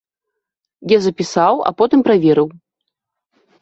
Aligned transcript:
Я 0.95 0.99
запісаў, 1.09 1.63
а 1.69 1.77
потым 1.83 1.99
праверыў. 2.11 2.47